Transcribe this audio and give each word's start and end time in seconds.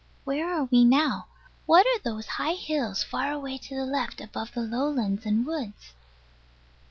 Where 0.23 0.49
are 0.51 0.63
we 0.63 0.83
now? 0.83 1.27
What 1.67 1.85
are 1.85 1.99
those 1.99 2.25
high 2.25 2.55
hills, 2.55 3.03
far 3.03 3.31
away 3.31 3.59
to 3.59 3.75
the 3.75 3.85
left, 3.85 4.19
above 4.19 4.51
the 4.55 4.61
lowlands 4.61 5.27
and 5.27 5.45
woods? 5.45 5.93